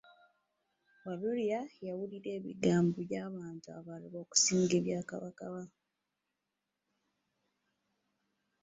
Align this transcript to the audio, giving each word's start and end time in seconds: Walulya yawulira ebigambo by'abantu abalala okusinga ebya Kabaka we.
Walulya 1.05 1.61
yawulira 1.87 2.29
ebigambo 2.37 2.97
by'abantu 3.09 3.67
abalala 3.77 4.17
okusinga 4.23 4.73
ebya 4.79 4.99
Kabaka 5.09 5.45
we. 5.53 5.63